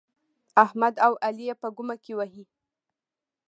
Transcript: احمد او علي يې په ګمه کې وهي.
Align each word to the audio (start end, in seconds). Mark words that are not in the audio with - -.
احمد 0.63 0.93
او 1.05 1.13
علي 1.25 1.45
يې 1.49 1.55
په 1.61 1.67
ګمه 1.75 1.95
کې 2.03 2.13
وهي. 2.17 2.43